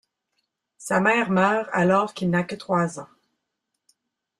Sa 0.79 0.99
mère 0.99 1.29
meurt 1.29 1.69
alors 1.73 2.15
qu’il 2.15 2.31
n’a 2.31 2.41
que 2.43 2.55
trois 2.55 2.99
ans. 2.99 3.07